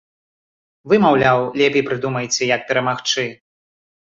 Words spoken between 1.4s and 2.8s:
лепей прыдумайце, як